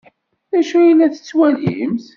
D 0.51 0.53
acu 0.59 0.75
ay 0.79 0.91
la 0.97 1.07
tettwalimt? 1.13 2.05